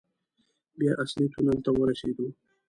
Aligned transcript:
بيا 0.77 0.93
اصلي 1.03 1.25
تونل 1.33 1.57
ته 1.65 1.69
ورسېدو. 1.73 2.27